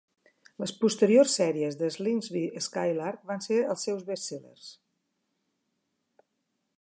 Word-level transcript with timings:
Les 0.61 0.71
posteriors 0.83 1.35
sèries 1.39 1.77
de 1.81 1.89
Slingsby 1.97 2.41
Skylark 2.69 3.29
van 3.33 3.45
ser 3.49 3.61
els 3.75 3.87
seus 3.89 4.09
best 4.11 4.31
sellers. 4.31 4.73